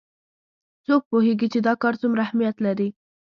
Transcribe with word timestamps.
څوک 0.85 1.01
پوهیږي 1.09 1.47
چې 1.53 1.59
دا 1.67 1.73
کار 1.83 1.93
څومره 2.01 2.21
اهمیت 2.25 2.55
لري 2.65 2.89